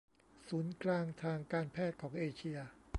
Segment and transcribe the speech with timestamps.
[0.47, 2.57] ศูนย์กลางทางการแพทย์ของเอเชีย